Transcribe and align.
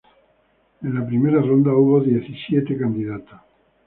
En 0.81 0.95
la 0.95 1.05
primera 1.05 1.39
ronda 1.43 1.75
hubo 1.75 2.01
diecisiete 2.01 2.75
candidatos. 2.75 3.39